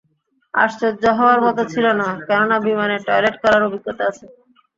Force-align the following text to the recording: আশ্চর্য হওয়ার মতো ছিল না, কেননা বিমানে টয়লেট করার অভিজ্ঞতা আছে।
আশ্চর্য 0.53 1.03
হওয়ার 1.17 1.39
মতো 1.45 1.61
ছিল 1.73 1.85
না, 2.01 2.09
কেননা 2.27 2.57
বিমানে 2.65 2.97
টয়লেট 3.07 3.35
করার 3.43 3.61
অভিজ্ঞতা 3.67 4.03
আছে। 4.09 4.25